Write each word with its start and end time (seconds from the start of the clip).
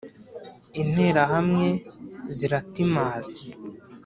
Interahamwe 0.81 1.67
ziratimaza 2.37 3.33